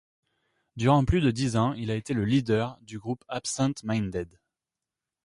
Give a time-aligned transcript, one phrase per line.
[0.77, 4.35] Durant plus de dix ans, il a été le leader du groupe Absynthe Minded.